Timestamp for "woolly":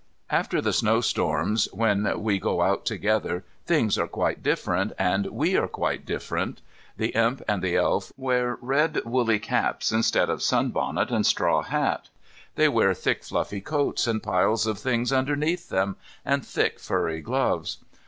9.05-9.37